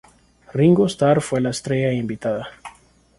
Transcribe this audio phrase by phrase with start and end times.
[0.55, 2.47] Ringo Starr fue la estrella invitada.